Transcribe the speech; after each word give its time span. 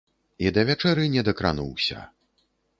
І 0.45 0.53
да 0.55 0.63
вячэры 0.69 1.05
не 1.17 1.25
дакрануўся. 1.29 2.03